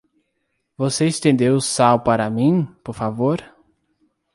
Você 0.75 1.05
estendeu 1.05 1.53
o 1.57 1.61
sal 1.61 1.99
para 1.99 2.27
mim, 2.27 2.65
por 2.83 2.93
favor? 2.95 3.39